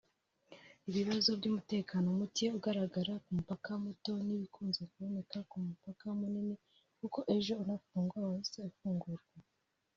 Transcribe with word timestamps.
Ibibazo 0.89 1.29
by’umutekano 1.39 2.07
mucye 2.17 2.45
ugaragara 2.57 3.13
ku 3.23 3.29
mupaka 3.37 3.69
muto 3.83 4.11
ntibikunze 4.25 4.81
kuboneka 4.91 5.37
ku 5.49 5.55
mupaka 5.67 6.05
munini 6.19 6.55
kuko 6.99 7.19
ejo 7.35 7.53
unafungwa 7.63 8.17
wahise 8.25 8.59
ufungurwa 8.71 9.35